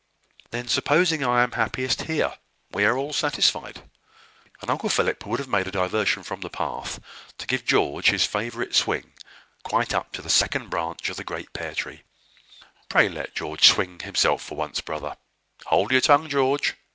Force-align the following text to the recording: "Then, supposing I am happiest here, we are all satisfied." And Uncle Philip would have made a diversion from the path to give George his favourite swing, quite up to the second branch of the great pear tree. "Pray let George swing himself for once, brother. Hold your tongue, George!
"Then, 0.49 0.67
supposing 0.67 1.23
I 1.23 1.43
am 1.43 1.51
happiest 1.51 2.01
here, 2.05 2.35
we 2.71 2.85
are 2.85 2.97
all 2.97 3.13
satisfied." 3.13 3.87
And 4.59 4.71
Uncle 4.71 4.89
Philip 4.89 5.23
would 5.27 5.37
have 5.37 5.47
made 5.47 5.67
a 5.67 5.71
diversion 5.71 6.23
from 6.23 6.41
the 6.41 6.49
path 6.49 6.99
to 7.37 7.45
give 7.45 7.65
George 7.67 8.09
his 8.09 8.25
favourite 8.25 8.73
swing, 8.73 9.13
quite 9.61 9.93
up 9.93 10.11
to 10.13 10.23
the 10.23 10.27
second 10.31 10.69
branch 10.71 11.07
of 11.09 11.17
the 11.17 11.23
great 11.23 11.53
pear 11.53 11.75
tree. 11.75 12.01
"Pray 12.89 13.09
let 13.09 13.35
George 13.35 13.67
swing 13.67 13.99
himself 13.99 14.41
for 14.41 14.55
once, 14.57 14.81
brother. 14.81 15.17
Hold 15.67 15.91
your 15.91 16.01
tongue, 16.01 16.27
George! 16.27 16.73